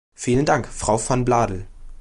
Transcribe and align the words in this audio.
Vielen 0.15 0.47
Dank, 0.47 0.67
Frau 0.67 0.97
van 0.97 1.23
Bladel! 1.25 1.67